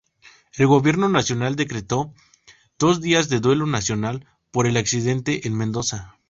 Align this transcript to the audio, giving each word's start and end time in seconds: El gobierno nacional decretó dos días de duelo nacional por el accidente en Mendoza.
El 0.57 0.65
gobierno 0.65 1.09
nacional 1.09 1.55
decretó 1.55 2.11
dos 2.79 3.01
días 3.01 3.29
de 3.29 3.39
duelo 3.39 3.67
nacional 3.67 4.25
por 4.49 4.65
el 4.65 4.77
accidente 4.77 5.45
en 5.47 5.55
Mendoza. 5.55 6.15